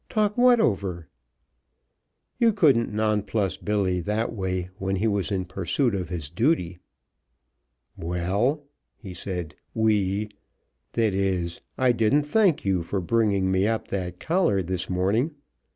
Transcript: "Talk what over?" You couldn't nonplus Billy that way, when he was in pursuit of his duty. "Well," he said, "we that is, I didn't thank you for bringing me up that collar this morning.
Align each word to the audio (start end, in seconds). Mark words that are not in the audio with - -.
"Talk 0.09 0.35
what 0.35 0.59
over?" 0.59 1.07
You 2.39 2.53
couldn't 2.53 2.91
nonplus 2.91 3.57
Billy 3.57 3.99
that 3.99 4.33
way, 4.33 4.71
when 4.79 4.95
he 4.95 5.07
was 5.07 5.31
in 5.31 5.45
pursuit 5.45 5.93
of 5.93 6.09
his 6.09 6.31
duty. 6.31 6.79
"Well," 7.95 8.63
he 8.97 9.13
said, 9.13 9.55
"we 9.75 10.29
that 10.93 11.13
is, 11.13 11.61
I 11.77 11.91
didn't 11.91 12.23
thank 12.23 12.65
you 12.65 12.81
for 12.81 12.99
bringing 12.99 13.51
me 13.51 13.67
up 13.67 13.89
that 13.89 14.19
collar 14.19 14.63
this 14.63 14.89
morning. 14.89 15.35